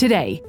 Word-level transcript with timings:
Today, 0.00 0.42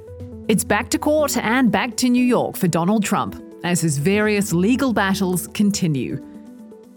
it's 0.48 0.64
back 0.64 0.90
to 0.92 0.98
court 0.98 1.36
and 1.36 1.70
back 1.70 1.98
to 1.98 2.08
New 2.08 2.24
York 2.24 2.56
for 2.56 2.70
Donald 2.70 3.04
Trump 3.04 3.36
as 3.66 3.82
his 3.82 3.98
various 3.98 4.54
legal 4.54 4.94
battles 4.94 5.48
continue. 5.48 6.26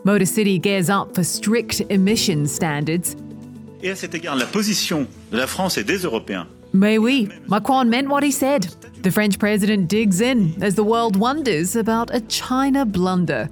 Motor 0.05 0.25
City 0.25 0.61
gears 0.61 0.89
up 0.89 1.17
for 1.17 1.25
strict 1.25 1.81
emission 1.91 2.47
standards. 2.47 3.17
Et 3.83 3.91
à 3.91 3.97
cet 3.97 4.15
égard, 4.15 4.37
la 4.37 4.47
position 4.47 5.09
de 5.33 5.37
la 5.37 5.49
France 5.49 5.79
et 5.79 5.83
des 5.83 6.05
Européens 6.05 6.47
Mais 6.73 6.97
oui, 6.97 7.29
Macron 7.49 7.91
meant 7.91 8.09
what 8.09 8.23
he 8.23 8.31
said. 8.31 8.69
The 9.03 9.11
French 9.11 9.37
president 9.37 9.89
digs 9.89 10.21
in 10.21 10.55
as 10.63 10.77
the 10.77 10.85
world 10.85 11.17
wonders 11.17 11.75
about 11.75 12.15
a 12.15 12.21
China 12.29 12.85
blunder. 12.85 13.49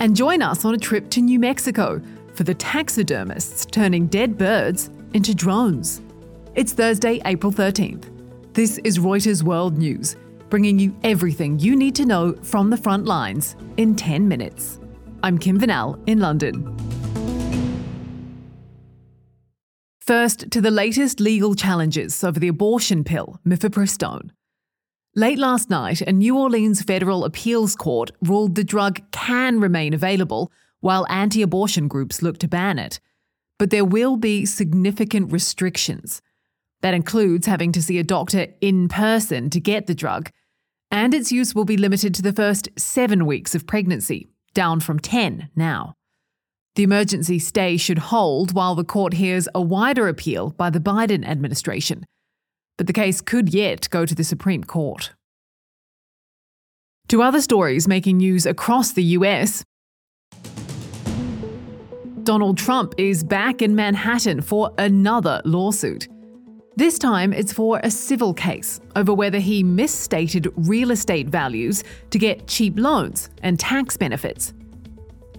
And 0.00 0.16
join 0.16 0.40
us 0.40 0.64
on 0.64 0.72
a 0.72 0.78
trip 0.78 1.10
to 1.10 1.20
New 1.20 1.38
Mexico 1.38 2.00
for 2.34 2.44
the 2.44 2.54
taxidermists 2.54 3.66
turning 3.66 4.06
dead 4.06 4.38
birds 4.38 4.88
into 5.12 5.34
drones. 5.34 6.00
It's 6.54 6.72
Thursday, 6.72 7.20
April 7.26 7.52
13th. 7.52 8.17
This 8.54 8.78
is 8.78 8.98
Reuters 8.98 9.42
World 9.42 9.76
News, 9.76 10.16
bringing 10.48 10.78
you 10.78 10.96
everything 11.04 11.58
you 11.58 11.76
need 11.76 11.94
to 11.96 12.06
know 12.06 12.32
from 12.42 12.70
the 12.70 12.76
front 12.76 13.04
lines 13.04 13.54
in 13.76 13.94
10 13.94 14.26
minutes. 14.26 14.80
I'm 15.22 15.38
Kim 15.38 15.60
Vanel 15.60 16.00
in 16.08 16.18
London. 16.18 16.74
First, 20.00 20.50
to 20.50 20.60
the 20.60 20.70
latest 20.70 21.20
legal 21.20 21.54
challenges 21.54 22.24
over 22.24 22.40
the 22.40 22.48
abortion 22.48 23.04
pill, 23.04 23.38
mifepristone. 23.46 24.30
Late 25.14 25.38
last 25.38 25.68
night, 25.68 26.00
a 26.00 26.12
New 26.12 26.36
Orleans 26.36 26.82
federal 26.82 27.24
appeals 27.24 27.76
court 27.76 28.10
ruled 28.22 28.54
the 28.54 28.64
drug 28.64 29.00
can 29.12 29.60
remain 29.60 29.92
available 29.92 30.50
while 30.80 31.06
anti 31.10 31.42
abortion 31.42 31.86
groups 31.86 32.22
look 32.22 32.38
to 32.38 32.48
ban 32.48 32.78
it. 32.78 32.98
But 33.58 33.70
there 33.70 33.84
will 33.84 34.16
be 34.16 34.46
significant 34.46 35.32
restrictions. 35.32 36.22
That 36.80 36.94
includes 36.94 37.46
having 37.46 37.72
to 37.72 37.82
see 37.82 37.98
a 37.98 38.04
doctor 38.04 38.46
in 38.60 38.88
person 38.88 39.50
to 39.50 39.60
get 39.60 39.86
the 39.86 39.94
drug, 39.94 40.30
and 40.90 41.12
its 41.12 41.32
use 41.32 41.54
will 41.54 41.64
be 41.64 41.76
limited 41.76 42.14
to 42.14 42.22
the 42.22 42.32
first 42.32 42.68
seven 42.76 43.26
weeks 43.26 43.54
of 43.54 43.66
pregnancy, 43.66 44.28
down 44.54 44.80
from 44.80 44.98
10 44.98 45.50
now. 45.56 45.94
The 46.76 46.84
emergency 46.84 47.40
stay 47.40 47.76
should 47.76 47.98
hold 47.98 48.54
while 48.54 48.76
the 48.76 48.84
court 48.84 49.14
hears 49.14 49.48
a 49.54 49.60
wider 49.60 50.06
appeal 50.06 50.50
by 50.50 50.70
the 50.70 50.78
Biden 50.78 51.26
administration. 51.26 52.06
But 52.76 52.86
the 52.86 52.92
case 52.92 53.20
could 53.20 53.52
yet 53.52 53.90
go 53.90 54.06
to 54.06 54.14
the 54.14 54.22
Supreme 54.22 54.62
Court. 54.62 55.12
To 57.08 57.22
other 57.22 57.40
stories 57.40 57.88
making 57.88 58.18
news 58.18 58.46
across 58.46 58.92
the 58.92 59.02
US, 59.02 59.64
Donald 62.22 62.58
Trump 62.58 62.94
is 62.98 63.24
back 63.24 63.62
in 63.62 63.74
Manhattan 63.74 64.42
for 64.42 64.72
another 64.78 65.42
lawsuit. 65.44 66.06
This 66.78 66.96
time, 66.96 67.32
it's 67.32 67.52
for 67.52 67.80
a 67.82 67.90
civil 67.90 68.32
case 68.32 68.80
over 68.94 69.12
whether 69.12 69.40
he 69.40 69.64
misstated 69.64 70.46
real 70.54 70.92
estate 70.92 71.26
values 71.26 71.82
to 72.10 72.20
get 72.20 72.46
cheap 72.46 72.78
loans 72.78 73.30
and 73.42 73.58
tax 73.58 73.96
benefits. 73.96 74.54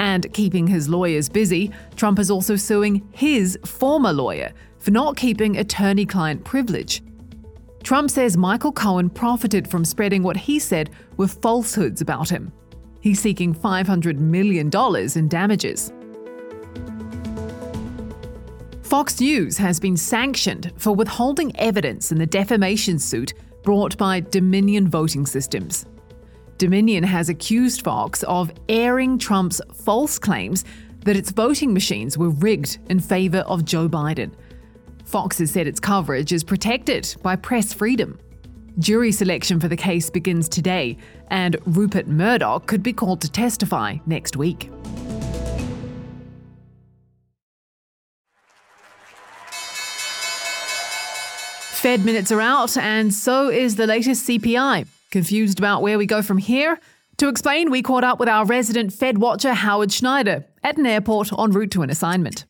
And 0.01 0.33
keeping 0.33 0.67
his 0.67 0.89
lawyers 0.89 1.29
busy, 1.29 1.71
Trump 1.95 2.19
is 2.19 2.29
also 2.29 2.57
suing 2.57 3.07
his 3.13 3.57
former 3.63 4.11
lawyer 4.11 4.51
for 4.79 4.91
not 4.91 5.15
keeping 5.15 5.59
attorney 5.59 6.05
client 6.05 6.43
privilege. 6.43 7.01
Trump 7.83 8.11
says 8.11 8.35
Michael 8.35 8.73
Cohen 8.73 9.09
profited 9.09 9.65
from 9.65 9.85
spreading 9.85 10.23
what 10.23 10.35
he 10.35 10.59
said 10.59 10.89
were 11.15 11.29
falsehoods 11.29 12.01
about 12.01 12.27
him. 12.27 12.51
He's 12.99 13.21
seeking 13.21 13.55
$500 13.55 14.17
million 14.17 14.69
in 15.15 15.27
damages. 15.29 15.93
Fox 18.89 19.19
News 19.19 19.55
has 19.59 19.79
been 19.79 19.95
sanctioned 19.95 20.73
for 20.75 20.95
withholding 20.95 21.55
evidence 21.59 22.11
in 22.11 22.17
the 22.17 22.25
defamation 22.25 22.97
suit 22.97 23.35
brought 23.61 23.95
by 23.99 24.19
Dominion 24.19 24.87
Voting 24.87 25.27
Systems. 25.27 25.85
Dominion 26.57 27.03
has 27.03 27.29
accused 27.29 27.83
Fox 27.83 28.23
of 28.23 28.51
airing 28.67 29.19
Trump's 29.19 29.61
false 29.75 30.17
claims 30.17 30.65
that 31.05 31.15
its 31.15 31.29
voting 31.29 31.71
machines 31.71 32.17
were 32.17 32.31
rigged 32.31 32.79
in 32.89 32.99
favor 32.99 33.41
of 33.41 33.63
Joe 33.63 33.87
Biden. 33.87 34.31
Fox 35.05 35.37
has 35.37 35.51
said 35.51 35.67
its 35.67 35.79
coverage 35.79 36.33
is 36.33 36.43
protected 36.43 37.15
by 37.21 37.35
press 37.35 37.71
freedom. 37.71 38.17
Jury 38.79 39.11
selection 39.11 39.59
for 39.59 39.67
the 39.67 39.77
case 39.77 40.09
begins 40.09 40.49
today, 40.49 40.97
and 41.27 41.57
Rupert 41.67 42.07
Murdoch 42.07 42.65
could 42.65 42.81
be 42.81 42.93
called 42.93 43.21
to 43.21 43.31
testify 43.31 43.97
next 44.07 44.35
week. 44.35 44.71
Fed 51.79 52.03
minutes 52.03 52.29
are 52.29 52.41
out, 52.41 52.75
and 52.75 53.13
so 53.13 53.47
is 53.47 53.77
the 53.77 53.87
latest 53.87 54.27
CPI. 54.27 54.85
Confused 55.11 55.59
about 55.59 55.81
where 55.81 55.97
we 55.97 56.05
go 56.05 56.21
from 56.21 56.37
here? 56.37 56.77
To 57.19 57.29
explain, 57.29 57.71
we 57.71 57.81
caught 57.81 58.03
up 58.03 58.19
with 58.19 58.27
our 58.27 58.43
resident 58.43 58.91
Fed 58.91 59.19
watcher, 59.19 59.53
Howard 59.53 59.93
Schneider, 59.93 60.45
at 60.61 60.77
an 60.77 60.85
airport 60.85 61.31
en 61.31 61.51
route 61.51 61.71
to 61.71 61.81
an 61.81 61.89
assignment. 61.89 62.43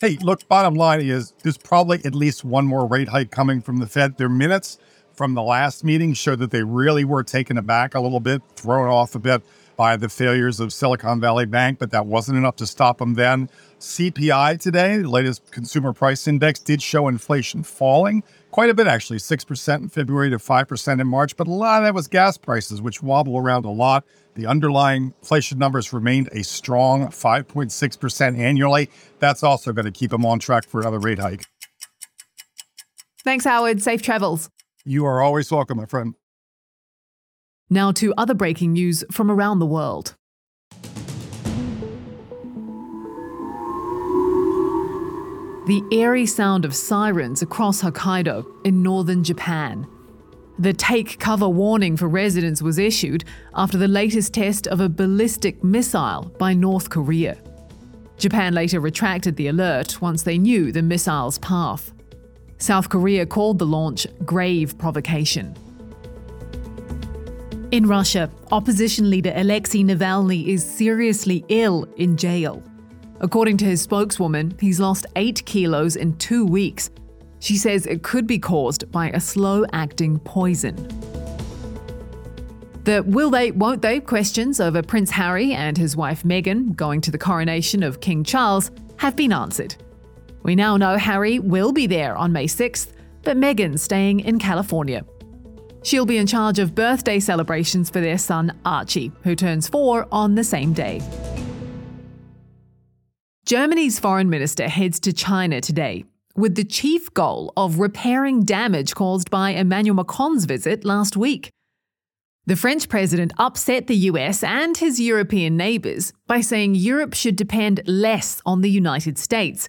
Hey, 0.00 0.18
look, 0.22 0.48
bottom 0.48 0.74
line 0.74 1.00
is 1.02 1.34
there's 1.44 1.56
probably 1.56 2.04
at 2.04 2.12
least 2.12 2.44
one 2.44 2.66
more 2.66 2.84
rate 2.84 3.10
hike 3.10 3.30
coming 3.30 3.60
from 3.60 3.76
the 3.76 3.86
Fed. 3.86 4.18
Their 4.18 4.28
minutes 4.28 4.78
from 5.14 5.34
the 5.34 5.42
last 5.42 5.84
meeting 5.84 6.12
show 6.12 6.34
that 6.34 6.50
they 6.50 6.64
really 6.64 7.04
were 7.04 7.22
taken 7.22 7.56
aback 7.56 7.94
a 7.94 8.00
little 8.00 8.18
bit, 8.18 8.42
thrown 8.56 8.88
off 8.88 9.14
a 9.14 9.20
bit 9.20 9.40
by 9.80 9.96
the 9.96 10.10
failures 10.10 10.60
of 10.60 10.74
Silicon 10.74 11.22
Valley 11.22 11.46
Bank, 11.46 11.78
but 11.78 11.90
that 11.90 12.04
wasn't 12.04 12.36
enough 12.36 12.54
to 12.56 12.66
stop 12.66 12.98
them 12.98 13.14
then. 13.14 13.48
CPI 13.78 14.60
today, 14.60 14.98
the 14.98 15.08
latest 15.08 15.50
consumer 15.52 15.94
price 15.94 16.28
index, 16.28 16.60
did 16.60 16.82
show 16.82 17.08
inflation 17.08 17.62
falling 17.62 18.22
quite 18.50 18.68
a 18.68 18.74
bit, 18.74 18.86
actually 18.86 19.18
6% 19.18 19.76
in 19.78 19.88
February 19.88 20.28
to 20.28 20.36
5% 20.36 21.00
in 21.00 21.06
March. 21.06 21.34
But 21.34 21.48
a 21.48 21.50
lot 21.50 21.78
of 21.78 21.86
that 21.86 21.94
was 21.94 22.08
gas 22.08 22.36
prices, 22.36 22.82
which 22.82 23.02
wobble 23.02 23.38
around 23.38 23.64
a 23.64 23.70
lot. 23.70 24.04
The 24.34 24.44
underlying 24.44 25.14
inflation 25.22 25.58
numbers 25.58 25.94
remained 25.94 26.28
a 26.32 26.44
strong 26.44 27.06
5.6% 27.06 28.38
annually. 28.38 28.90
That's 29.18 29.42
also 29.42 29.72
going 29.72 29.86
to 29.86 29.92
keep 29.92 30.10
them 30.10 30.26
on 30.26 30.40
track 30.40 30.66
for 30.66 30.82
another 30.82 30.98
rate 30.98 31.20
hike. 31.20 31.46
Thanks, 33.24 33.46
Howard. 33.46 33.80
Safe 33.80 34.02
travels. 34.02 34.50
You 34.84 35.06
are 35.06 35.22
always 35.22 35.50
welcome, 35.50 35.78
my 35.78 35.86
friend. 35.86 36.16
Now 37.70 37.92
to 37.92 38.12
other 38.18 38.34
breaking 38.34 38.72
news 38.72 39.04
from 39.12 39.30
around 39.30 39.60
the 39.60 39.66
world. 39.66 40.16
the 45.70 45.84
eerie 45.92 46.26
sound 46.26 46.64
of 46.64 46.74
sirens 46.74 47.42
across 47.42 47.80
Hokkaido 47.80 48.44
in 48.66 48.82
northern 48.82 49.22
Japan. 49.22 49.86
The 50.58 50.72
take 50.72 51.20
cover 51.20 51.48
warning 51.48 51.96
for 51.96 52.08
residents 52.08 52.60
was 52.60 52.76
issued 52.76 53.24
after 53.54 53.78
the 53.78 53.86
latest 53.86 54.34
test 54.34 54.66
of 54.66 54.80
a 54.80 54.88
ballistic 54.88 55.62
missile 55.62 56.34
by 56.40 56.54
North 56.54 56.90
Korea. 56.90 57.38
Japan 58.16 58.52
later 58.52 58.80
retracted 58.80 59.36
the 59.36 59.46
alert 59.46 60.02
once 60.02 60.24
they 60.24 60.38
knew 60.38 60.72
the 60.72 60.82
missile's 60.82 61.38
path. 61.38 61.92
South 62.58 62.88
Korea 62.88 63.24
called 63.24 63.60
the 63.60 63.66
launch 63.66 64.08
grave 64.24 64.76
provocation. 64.76 65.54
In 67.72 67.86
Russia, 67.86 68.28
opposition 68.50 69.10
leader 69.10 69.32
Alexei 69.36 69.84
Navalny 69.84 70.48
is 70.48 70.64
seriously 70.64 71.44
ill 71.48 71.84
in 71.96 72.16
jail. 72.16 72.60
According 73.20 73.58
to 73.58 73.64
his 73.64 73.80
spokeswoman, 73.80 74.56
he's 74.58 74.80
lost 74.80 75.06
8 75.14 75.46
kilos 75.46 75.94
in 75.94 76.16
two 76.16 76.44
weeks. 76.44 76.90
She 77.38 77.56
says 77.56 77.86
it 77.86 78.02
could 78.02 78.26
be 78.26 78.40
caused 78.40 78.90
by 78.90 79.10
a 79.10 79.20
slow 79.20 79.64
acting 79.72 80.18
poison. 80.18 80.74
The 82.82 83.04
will 83.06 83.30
they, 83.30 83.52
won't 83.52 83.82
they 83.82 84.00
questions 84.00 84.58
over 84.58 84.82
Prince 84.82 85.12
Harry 85.12 85.52
and 85.52 85.78
his 85.78 85.96
wife 85.96 86.24
Meghan 86.24 86.74
going 86.74 87.00
to 87.02 87.12
the 87.12 87.18
coronation 87.18 87.84
of 87.84 88.00
King 88.00 88.24
Charles 88.24 88.72
have 88.96 89.14
been 89.14 89.32
answered. 89.32 89.76
We 90.42 90.56
now 90.56 90.76
know 90.76 90.96
Harry 90.96 91.38
will 91.38 91.70
be 91.70 91.86
there 91.86 92.16
on 92.16 92.32
May 92.32 92.46
6th, 92.46 92.88
but 93.22 93.36
Meghan's 93.36 93.82
staying 93.82 94.20
in 94.20 94.40
California. 94.40 95.04
She'll 95.82 96.06
be 96.06 96.18
in 96.18 96.26
charge 96.26 96.58
of 96.58 96.74
birthday 96.74 97.20
celebrations 97.20 97.90
for 97.90 98.00
their 98.00 98.18
son 98.18 98.58
Archie, 98.64 99.12
who 99.22 99.34
turns 99.34 99.68
four 99.68 100.06
on 100.12 100.34
the 100.34 100.44
same 100.44 100.72
day. 100.72 101.00
Germany's 103.46 103.98
foreign 103.98 104.30
minister 104.30 104.68
heads 104.68 105.00
to 105.00 105.12
China 105.12 105.60
today 105.60 106.04
with 106.36 106.54
the 106.54 106.64
chief 106.64 107.12
goal 107.14 107.52
of 107.56 107.78
repairing 107.78 108.44
damage 108.44 108.94
caused 108.94 109.30
by 109.30 109.50
Emmanuel 109.50 109.96
Macron's 109.96 110.44
visit 110.44 110.84
last 110.84 111.16
week. 111.16 111.50
The 112.46 112.56
French 112.56 112.88
president 112.88 113.32
upset 113.38 113.86
the 113.86 113.96
US 113.96 114.42
and 114.42 114.76
his 114.76 115.00
European 115.00 115.56
neighbours 115.56 116.12
by 116.26 116.40
saying 116.40 116.74
Europe 116.74 117.14
should 117.14 117.36
depend 117.36 117.82
less 117.86 118.40
on 118.46 118.60
the 118.60 118.70
United 118.70 119.18
States, 119.18 119.68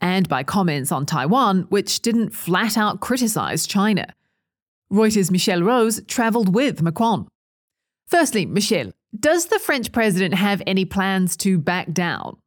and 0.00 0.28
by 0.28 0.42
comments 0.42 0.92
on 0.92 1.06
Taiwan, 1.06 1.66
which 1.70 2.00
didn't 2.00 2.30
flat 2.30 2.76
out 2.76 3.00
criticise 3.00 3.66
China. 3.66 4.14
Reuters' 4.92 5.30
Michel 5.30 5.62
Rose 5.62 6.00
travelled 6.06 6.54
with 6.54 6.82
Macron. 6.82 7.28
Firstly, 8.08 8.44
Michel, 8.46 8.90
does 9.18 9.46
the 9.46 9.58
French 9.58 9.92
president 9.92 10.34
have 10.34 10.62
any 10.66 10.84
plans 10.84 11.36
to 11.38 11.58
back 11.58 11.92
down? 11.92 12.38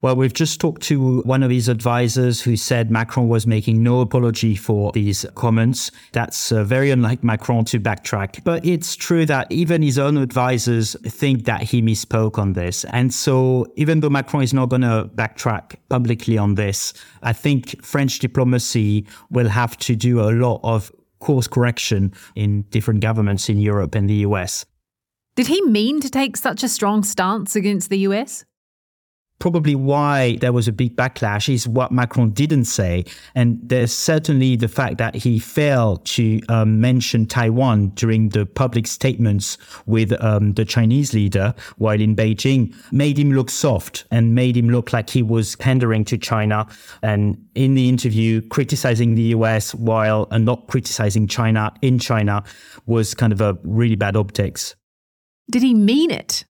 Well, 0.00 0.14
we've 0.14 0.32
just 0.32 0.60
talked 0.60 0.82
to 0.82 1.22
one 1.22 1.42
of 1.42 1.50
his 1.50 1.68
advisors 1.68 2.40
who 2.40 2.56
said 2.56 2.88
Macron 2.88 3.26
was 3.26 3.48
making 3.48 3.82
no 3.82 4.00
apology 4.00 4.54
for 4.54 4.92
these 4.92 5.26
comments. 5.34 5.90
That's 6.12 6.52
uh, 6.52 6.62
very 6.62 6.92
unlike 6.92 7.24
Macron 7.24 7.64
to 7.64 7.80
backtrack. 7.80 8.44
But 8.44 8.64
it's 8.64 8.94
true 8.94 9.26
that 9.26 9.50
even 9.50 9.82
his 9.82 9.98
own 9.98 10.16
advisors 10.16 10.94
think 11.02 11.46
that 11.46 11.62
he 11.62 11.82
misspoke 11.82 12.38
on 12.38 12.52
this. 12.52 12.84
And 12.84 13.12
so, 13.12 13.66
even 13.74 13.98
though 13.98 14.08
Macron 14.08 14.44
is 14.44 14.54
not 14.54 14.68
going 14.68 14.82
to 14.82 15.10
backtrack 15.16 15.74
publicly 15.88 16.38
on 16.38 16.54
this, 16.54 16.92
I 17.24 17.32
think 17.32 17.84
French 17.84 18.20
diplomacy 18.20 19.04
will 19.30 19.48
have 19.48 19.76
to 19.78 19.96
do 19.96 20.20
a 20.20 20.30
lot 20.30 20.60
of 20.62 20.92
course 21.18 21.48
correction 21.48 22.12
in 22.34 22.62
different 22.70 23.00
governments 23.00 23.48
in 23.48 23.58
Europe 23.58 23.94
and 23.94 24.08
the 24.08 24.26
US. 24.26 24.64
Did 25.36 25.46
he 25.46 25.62
mean 25.62 26.00
to 26.00 26.10
take 26.10 26.36
such 26.36 26.62
a 26.62 26.68
strong 26.68 27.04
stance 27.04 27.54
against 27.54 27.90
the 27.90 27.98
US? 27.98 28.44
Probably 29.38 29.74
why 29.74 30.36
there 30.36 30.52
was 30.52 30.66
a 30.66 30.72
big 30.72 30.96
backlash 30.96 31.52
is 31.52 31.68
what 31.68 31.92
Macron 31.92 32.30
didn't 32.30 32.64
say. 32.64 33.04
And 33.34 33.60
there's 33.62 33.92
certainly 33.92 34.56
the 34.56 34.68
fact 34.68 34.98
that 34.98 35.14
he 35.14 35.38
failed 35.38 36.04
to 36.06 36.40
um, 36.48 36.80
mention 36.80 37.26
Taiwan 37.26 37.90
during 37.90 38.30
the 38.30 38.46
public 38.46 38.86
statements 38.86 39.56
with 39.86 40.12
um, 40.22 40.54
the 40.54 40.64
Chinese 40.64 41.14
leader 41.14 41.54
while 41.76 42.00
in 42.00 42.16
Beijing 42.16 42.74
made 42.92 43.18
him 43.18 43.30
look 43.30 43.50
soft 43.50 44.04
and 44.10 44.34
made 44.34 44.56
him 44.56 44.68
look 44.70 44.92
like 44.92 45.10
he 45.10 45.22
was 45.22 45.56
pandering 45.56 46.04
to 46.06 46.18
China. 46.18 46.66
And 47.02 47.38
in 47.54 47.74
the 47.74 47.88
interview, 47.88 48.40
criticizing 48.48 49.14
the 49.14 49.34
US 49.34 49.74
while 49.74 50.26
uh, 50.30 50.38
not 50.38 50.66
criticizing 50.66 51.28
China 51.28 51.72
in 51.82 51.98
China 51.98 52.42
was 52.86 53.14
kind 53.14 53.32
of 53.32 53.40
a 53.40 53.56
really 53.62 53.96
bad 53.96 54.16
optics. 54.16 54.74
Did 55.50 55.62
he 55.62 55.74
mean 55.74 56.10
it? 56.10 56.44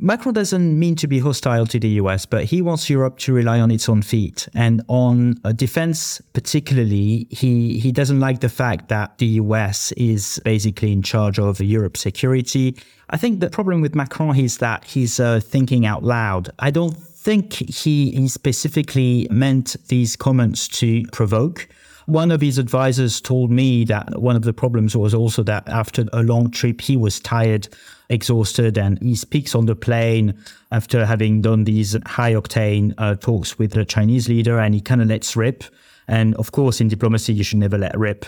Macron 0.00 0.32
doesn't 0.32 0.78
mean 0.78 0.94
to 0.94 1.08
be 1.08 1.18
hostile 1.18 1.66
to 1.66 1.80
the 1.80 1.88
US, 2.00 2.24
but 2.24 2.44
he 2.44 2.62
wants 2.62 2.88
Europe 2.88 3.18
to 3.18 3.32
rely 3.32 3.58
on 3.58 3.72
its 3.72 3.88
own 3.88 4.02
feet. 4.02 4.48
And 4.54 4.80
on 4.86 5.40
defense, 5.56 6.22
particularly, 6.34 7.26
he, 7.30 7.80
he 7.80 7.90
doesn't 7.90 8.20
like 8.20 8.38
the 8.38 8.48
fact 8.48 8.88
that 8.90 9.18
the 9.18 9.26
US 9.26 9.90
is 9.92 10.40
basically 10.44 10.92
in 10.92 11.02
charge 11.02 11.40
of 11.40 11.60
Europe's 11.60 12.00
security. 12.00 12.76
I 13.10 13.16
think 13.16 13.40
the 13.40 13.50
problem 13.50 13.80
with 13.80 13.96
Macron 13.96 14.36
is 14.38 14.58
that 14.58 14.84
he's 14.84 15.18
uh, 15.18 15.40
thinking 15.40 15.84
out 15.84 16.04
loud. 16.04 16.50
I 16.60 16.70
don't 16.70 16.96
think 16.96 17.54
he, 17.54 18.12
he 18.12 18.28
specifically 18.28 19.26
meant 19.32 19.74
these 19.88 20.14
comments 20.14 20.68
to 20.68 21.02
provoke. 21.12 21.68
One 22.08 22.30
of 22.30 22.40
his 22.40 22.56
advisors 22.56 23.20
told 23.20 23.50
me 23.50 23.84
that 23.84 24.18
one 24.18 24.34
of 24.34 24.40
the 24.40 24.54
problems 24.54 24.96
was 24.96 25.12
also 25.12 25.42
that 25.42 25.68
after 25.68 26.06
a 26.14 26.22
long 26.22 26.50
trip, 26.50 26.80
he 26.80 26.96
was 26.96 27.20
tired, 27.20 27.68
exhausted, 28.08 28.78
and 28.78 28.98
he 29.02 29.14
speaks 29.14 29.54
on 29.54 29.66
the 29.66 29.76
plane 29.76 30.32
after 30.72 31.04
having 31.04 31.42
done 31.42 31.64
these 31.64 31.94
high 32.06 32.32
octane 32.32 32.94
uh, 32.96 33.16
talks 33.16 33.58
with 33.58 33.72
the 33.72 33.84
Chinese 33.84 34.26
leader, 34.26 34.58
and 34.58 34.74
he 34.74 34.80
kind 34.80 35.02
of 35.02 35.08
lets 35.08 35.36
rip. 35.36 35.64
And 36.06 36.34
of 36.36 36.50
course, 36.50 36.80
in 36.80 36.88
diplomacy, 36.88 37.34
you 37.34 37.44
should 37.44 37.58
never 37.58 37.76
let 37.76 37.94
rip. 37.98 38.24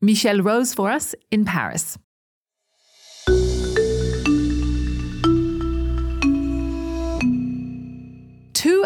Michel 0.00 0.40
Rose 0.40 0.72
for 0.72 0.90
us 0.90 1.14
in 1.30 1.44
Paris. 1.44 1.98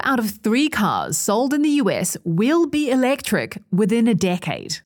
Out 0.09 0.19
of 0.19 0.31
three 0.31 0.71
cars 0.71 1.19
sold 1.19 1.53
in 1.53 1.61
the 1.61 1.77
US 1.83 2.17
will 2.25 2.67
be 2.67 2.91
electric 2.91 3.59
within 3.71 4.09
a 4.09 4.15
decade. 4.15 4.79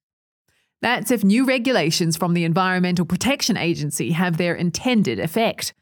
That's 0.80 1.12
if 1.12 1.22
new 1.22 1.44
regulations 1.44 2.16
from 2.16 2.34
the 2.34 2.42
Environmental 2.42 3.06
Protection 3.06 3.56
Agency 3.56 4.10
have 4.10 4.36
their 4.36 4.52
intended 4.52 5.20
effect. 5.20 5.74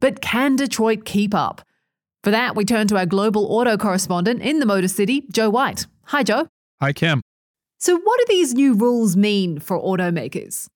But 0.00 0.22
can 0.22 0.56
Detroit 0.56 1.04
keep 1.04 1.34
up? 1.34 1.60
For 2.24 2.30
that, 2.30 2.56
we 2.56 2.64
turn 2.64 2.88
to 2.88 2.96
our 2.96 3.04
global 3.04 3.44
auto 3.52 3.76
correspondent 3.76 4.40
in 4.40 4.58
the 4.58 4.64
Motor 4.64 4.88
City, 4.88 5.24
Joe 5.30 5.50
White. 5.50 5.86
Hi, 6.04 6.22
Joe. 6.22 6.48
Hi, 6.80 6.94
Kim. 6.94 7.20
So, 7.78 7.98
what 7.98 8.20
do 8.20 8.24
these 8.28 8.54
new 8.54 8.72
rules 8.72 9.16
mean 9.16 9.58
for 9.58 9.78
automakers? 9.78 10.66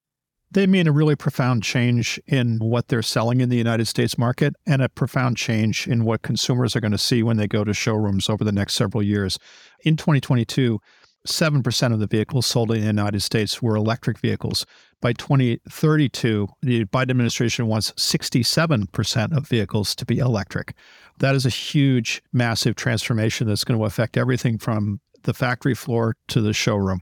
They 0.51 0.67
mean 0.67 0.87
a 0.87 0.93
really 0.93 1.17
profound 1.17 1.63
change 1.63 2.21
in 2.27 2.59
what 2.59 2.89
they're 2.89 3.03
selling 3.03 3.41
in 3.41 3.49
the 3.49 3.57
United 3.57 3.87
States 3.87 4.17
market 4.17 4.55
and 4.67 4.81
a 4.81 4.89
profound 4.89 5.37
change 5.37 5.87
in 5.87 6.05
what 6.05 6.23
consumers 6.23 6.77
are 6.77 6.81
going 6.81 6.93
to 6.93 6.99
see 6.99 7.23
when 7.23 7.37
they 7.37 7.49
go 7.49 7.65
to 7.65 7.75
showrooms 7.75 8.29
over 8.29 8.45
the 8.45 8.53
next 8.53 8.75
several 8.75 9.03
years. 9.03 9.39
In 9.85 9.97
2022, 9.97 10.79
7% 11.27 11.93
of 11.93 11.99
the 11.99 12.07
vehicles 12.07 12.47
sold 12.47 12.71
in 12.71 12.81
the 12.81 12.87
United 12.87 13.21
States 13.21 13.61
were 13.61 13.77
electric 13.77 14.19
vehicles. 14.19 14.65
By 15.01 15.13
2032, 15.13 16.49
the 16.63 16.85
Biden 16.87 17.11
administration 17.11 17.67
wants 17.67 17.93
67% 17.93 19.37
of 19.37 19.49
vehicles 19.49 19.95
to 19.97 20.07
be 20.07 20.19
electric. 20.19 20.75
That 21.19 21.35
is 21.35 21.45
a 21.45 21.51
huge, 21.51 22.23
massive 22.33 22.77
transformation 22.77 23.47
that's 23.47 23.65
going 23.65 23.79
to 23.79 23.85
affect 23.85 24.17
everything 24.17 24.59
from 24.59 25.01
the 25.25 25.35
factory 25.35 25.75
floor 25.75 26.17
to 26.29 26.41
the 26.41 26.53
showroom. 26.53 27.01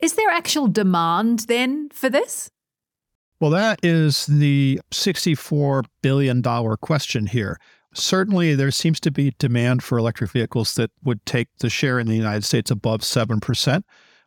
Is 0.00 0.14
there 0.14 0.30
actual 0.30 0.68
demand 0.68 1.40
then 1.40 1.90
for 1.90 2.08
this? 2.08 2.50
Well, 3.40 3.50
that 3.52 3.80
is 3.82 4.26
the 4.26 4.80
$64 4.90 5.84
billion 6.02 6.42
question 6.42 7.26
here. 7.26 7.58
Certainly, 7.94 8.54
there 8.54 8.70
seems 8.70 9.00
to 9.00 9.10
be 9.10 9.34
demand 9.38 9.82
for 9.82 9.96
electric 9.96 10.30
vehicles 10.30 10.74
that 10.74 10.90
would 11.02 11.24
take 11.24 11.48
the 11.58 11.70
share 11.70 11.98
in 11.98 12.06
the 12.06 12.16
United 12.16 12.44
States 12.44 12.70
above 12.70 13.00
7%. 13.00 13.82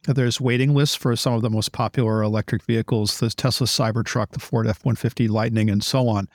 There's 0.06 0.42
waiting 0.42 0.74
lists 0.74 0.96
for 0.96 1.16
some 1.16 1.34
of 1.34 1.44
the 1.44 1.50
most 1.50 1.72
popular 1.72 2.24
electric 2.24 2.64
vehicles, 2.64 3.20
the 3.20 3.30
Tesla 3.30 3.68
Cybertruck, 3.68 4.32
the 4.32 4.40
Ford 4.40 4.68
F 4.68 4.84
150 4.84 5.28
Lightning, 5.28 5.70
and 5.70 5.84
so 5.84 6.10
on. 6.10 6.28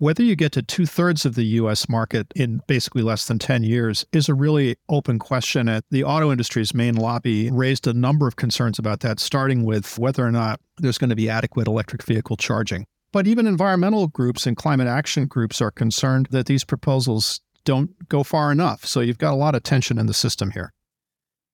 Whether 0.00 0.22
you 0.22 0.34
get 0.34 0.52
to 0.52 0.62
two 0.62 0.86
thirds 0.86 1.26
of 1.26 1.34
the 1.34 1.44
US 1.44 1.86
market 1.86 2.32
in 2.34 2.62
basically 2.66 3.02
less 3.02 3.26
than 3.26 3.38
10 3.38 3.64
years 3.64 4.06
is 4.14 4.30
a 4.30 4.34
really 4.34 4.76
open 4.88 5.18
question. 5.18 5.66
The 5.90 6.04
auto 6.04 6.32
industry's 6.32 6.72
main 6.72 6.94
lobby 6.94 7.50
raised 7.50 7.86
a 7.86 7.92
number 7.92 8.26
of 8.26 8.36
concerns 8.36 8.78
about 8.78 9.00
that, 9.00 9.20
starting 9.20 9.62
with 9.62 9.98
whether 9.98 10.24
or 10.24 10.30
not 10.32 10.58
there's 10.78 10.96
going 10.96 11.10
to 11.10 11.16
be 11.16 11.28
adequate 11.28 11.66
electric 11.66 12.02
vehicle 12.02 12.38
charging. 12.38 12.86
But 13.12 13.26
even 13.26 13.46
environmental 13.46 14.06
groups 14.06 14.46
and 14.46 14.56
climate 14.56 14.88
action 14.88 15.26
groups 15.26 15.60
are 15.60 15.70
concerned 15.70 16.28
that 16.30 16.46
these 16.46 16.64
proposals 16.64 17.42
don't 17.66 17.90
go 18.08 18.22
far 18.22 18.50
enough. 18.50 18.86
So 18.86 19.00
you've 19.00 19.18
got 19.18 19.34
a 19.34 19.36
lot 19.36 19.54
of 19.54 19.64
tension 19.64 19.98
in 19.98 20.06
the 20.06 20.14
system 20.14 20.52
here. 20.52 20.72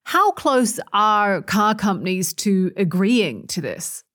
How 0.05 0.31
close 0.31 0.79
are 0.93 1.41
car 1.41 1.75
companies 1.75 2.33
to 2.35 2.71
agreeing 2.77 3.45
to 3.47 3.59
this? 3.59 4.05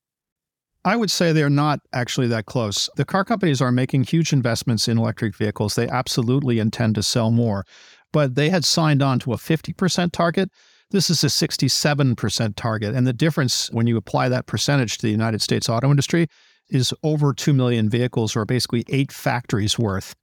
I 0.85 0.97
would 0.97 1.11
say 1.11 1.33
they're 1.33 1.49
not 1.49 1.81
actually 1.93 2.27
that 2.29 2.47
close. 2.47 2.91
The 2.97 3.05
car 3.05 3.25
companies 3.25 3.61
are 3.61 3.71
making 3.71 4.05
huge 4.05 4.33
investments 4.33 4.89
in 4.89 4.99
electric 4.99 5.37
vehicles. 5.37 5.77
They 5.77 5.89
absolutely 5.89 6.59
intend 6.59 6.97
to 6.97 7.03
sell 7.05 7.31
more, 7.31 7.65
but 8.13 8.35
they 8.35 8.51
had 8.51 8.65
signed 8.65 9.01
on 9.01 9.21
to 9.21 9.33
a 9.33 9.37
50% 9.37 10.11
target. 10.11 10.51
This 10.91 11.09
is 11.09 11.23
a 11.23 11.29
67% 11.29 12.57
target. 12.57 12.95
And 12.95 13.07
the 13.07 13.13
difference 13.13 13.71
when 13.71 13.87
you 13.87 13.97
apply 13.97 14.29
that 14.29 14.47
percentage 14.47 14.99
to 14.99 15.03
the 15.07 15.13
United 15.13 15.41
States 15.41 15.69
auto 15.69 15.89
industry 15.89 16.27
is 16.69 16.93
over 17.03 17.33
2 17.33 17.53
million 17.53 17.89
vehicles, 17.89 18.35
or 18.35 18.45
basically 18.45 18.85
eight 18.89 19.13
factories 19.13 19.79
worth. 19.79 20.15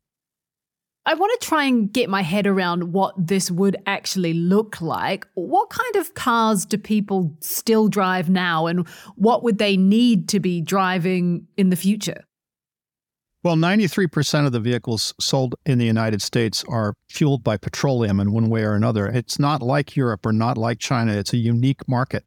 I 1.06 1.14
want 1.16 1.40
to 1.40 1.48
try 1.48 1.64
and 1.64 1.92
get 1.92 2.10
my 2.10 2.22
head 2.22 2.46
around 2.46 2.94
what 2.94 3.16
this 3.18 3.50
would 3.50 3.78
actually 3.88 4.34
look 4.34 4.80
like. 4.82 5.26
What 5.34 5.70
kind 5.70 5.96
of 5.96 6.14
cars 6.14 6.66
do 6.66 6.78
people 6.78 7.36
still 7.40 7.88
drive 7.88 8.30
now, 8.30 8.68
and 8.68 8.88
what 9.16 9.44
would 9.44 9.58
they 9.58 9.76
need 9.78 10.30
to 10.30 10.40
be 10.40 10.62
driving 10.62 11.48
in 11.58 11.70
the 11.70 11.76
future? 11.76 12.26
Well, 13.42 13.56
93% 13.56 14.46
of 14.46 14.52
the 14.52 14.60
vehicles 14.60 15.14
sold 15.20 15.56
in 15.66 15.78
the 15.78 15.86
United 15.86 16.22
States 16.22 16.66
are 16.68 16.94
fueled 17.10 17.42
by 17.42 17.56
petroleum 17.56 18.20
in 18.20 18.34
one 18.34 18.50
way 18.50 18.64
or 18.64 18.74
another. 18.74 19.08
It's 19.08 19.40
not 19.40 19.62
like 19.62 19.96
Europe 19.96 20.26
or 20.26 20.34
not 20.34 20.58
like 20.58 20.80
China, 20.80 21.14
it's 21.14 21.32
a 21.32 21.38
unique 21.38 21.88
market. 21.88 22.26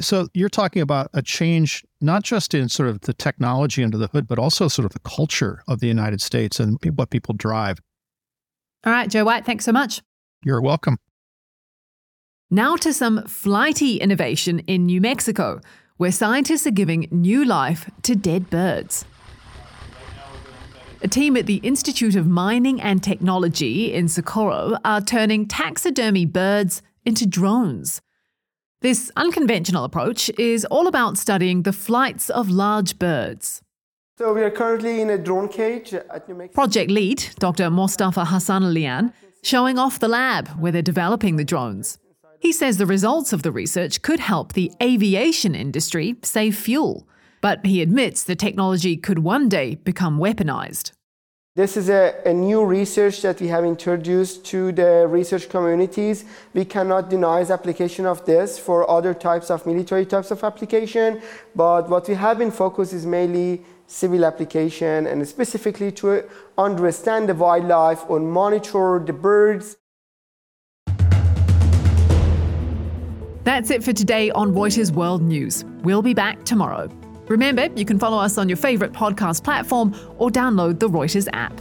So 0.00 0.28
you're 0.32 0.48
talking 0.48 0.80
about 0.80 1.10
a 1.12 1.20
change, 1.20 1.84
not 2.00 2.22
just 2.22 2.54
in 2.54 2.70
sort 2.70 2.88
of 2.88 3.02
the 3.02 3.12
technology 3.12 3.84
under 3.84 3.98
the 3.98 4.08
hood, 4.08 4.26
but 4.26 4.38
also 4.38 4.68
sort 4.68 4.86
of 4.86 4.92
the 4.92 5.00
culture 5.00 5.62
of 5.68 5.80
the 5.80 5.88
United 5.88 6.22
States 6.22 6.58
and 6.58 6.78
what 6.94 7.10
people 7.10 7.34
drive. 7.34 7.78
All 8.86 8.92
right, 8.92 9.10
Joe 9.10 9.24
White, 9.24 9.44
thanks 9.44 9.64
so 9.64 9.72
much. 9.72 10.00
You're 10.44 10.62
welcome. 10.62 10.96
Now 12.52 12.76
to 12.76 12.92
some 12.92 13.26
flighty 13.26 13.96
innovation 13.96 14.60
in 14.60 14.86
New 14.86 15.00
Mexico, 15.00 15.60
where 15.96 16.12
scientists 16.12 16.68
are 16.68 16.70
giving 16.70 17.08
new 17.10 17.44
life 17.44 17.90
to 18.02 18.14
dead 18.14 18.48
birds. 18.48 19.04
A 21.02 21.08
team 21.08 21.36
at 21.36 21.46
the 21.46 21.56
Institute 21.56 22.14
of 22.14 22.28
Mining 22.28 22.80
and 22.80 23.02
Technology 23.02 23.92
in 23.92 24.06
Socorro 24.06 24.78
are 24.84 25.00
turning 25.00 25.48
taxidermy 25.48 26.24
birds 26.24 26.80
into 27.04 27.26
drones. 27.26 28.00
This 28.82 29.10
unconventional 29.16 29.82
approach 29.82 30.30
is 30.38 30.64
all 30.66 30.86
about 30.86 31.18
studying 31.18 31.62
the 31.62 31.72
flights 31.72 32.30
of 32.30 32.48
large 32.48 33.00
birds. 33.00 33.62
So 34.18 34.32
we 34.32 34.42
are 34.42 34.50
currently 34.50 35.02
in 35.02 35.10
a 35.10 35.18
drone 35.18 35.46
cage 35.46 35.92
at 35.92 36.26
New 36.26 36.36
Mexico. 36.36 36.54
Project 36.54 36.90
lead, 36.90 37.22
Dr. 37.38 37.64
Mostafa 37.64 38.24
Hassanalian, 38.24 39.12
showing 39.42 39.78
off 39.78 39.98
the 39.98 40.08
lab 40.08 40.48
where 40.58 40.72
they're 40.72 40.80
developing 40.80 41.36
the 41.36 41.44
drones. 41.44 41.98
He 42.40 42.50
says 42.50 42.78
the 42.78 42.86
results 42.86 43.34
of 43.34 43.42
the 43.42 43.52
research 43.52 44.00
could 44.00 44.20
help 44.20 44.54
the 44.54 44.72
aviation 44.82 45.54
industry 45.54 46.16
save 46.22 46.56
fuel, 46.56 47.06
but 47.42 47.66
he 47.66 47.82
admits 47.82 48.22
the 48.24 48.34
technology 48.34 48.96
could 48.96 49.18
one 49.18 49.50
day 49.50 49.74
become 49.74 50.18
weaponized. 50.18 50.92
This 51.54 51.76
is 51.76 51.90
a, 51.90 52.14
a, 52.26 52.34
new 52.34 52.64
research 52.64 53.22
that 53.22 53.40
we 53.40 53.48
have 53.48 53.64
introduced 53.64 54.44
to 54.46 54.72
the 54.72 55.06
research 55.08 55.48
communities. 55.48 56.26
We 56.52 56.66
cannot 56.66 57.08
deny 57.08 57.44
the 57.44 57.54
application 57.54 58.04
of 58.04 58.26
this 58.26 58.58
for 58.58 58.88
other 58.90 59.14
types 59.14 59.50
of 59.50 59.64
military 59.64 60.04
types 60.04 60.30
of 60.30 60.44
application, 60.44 61.22
but 61.54 61.88
what 61.88 62.08
we 62.08 62.14
have 62.14 62.36
been 62.36 62.50
focused 62.50 62.92
is 62.92 63.06
mainly 63.06 63.62
civil 63.86 64.24
application 64.24 65.06
and 65.06 65.26
specifically 65.26 65.92
to 65.92 66.24
understand 66.58 67.28
the 67.28 67.34
wildlife 67.34 68.04
or 68.08 68.20
monitor 68.20 69.02
the 69.04 69.12
birds. 69.12 69.76
That's 73.44 73.70
it 73.70 73.84
for 73.84 73.92
today 73.92 74.30
on 74.32 74.52
Reuters 74.52 74.90
World 74.90 75.22
News. 75.22 75.64
We'll 75.82 76.02
be 76.02 76.14
back 76.14 76.44
tomorrow. 76.44 76.90
Remember, 77.28 77.68
you 77.76 77.84
can 77.84 77.98
follow 77.98 78.18
us 78.18 78.38
on 78.38 78.48
your 78.48 78.56
favourite 78.56 78.92
podcast 78.92 79.44
platform 79.44 79.94
or 80.18 80.30
download 80.30 80.80
the 80.80 80.88
Reuters 80.88 81.28
app. 81.32 81.52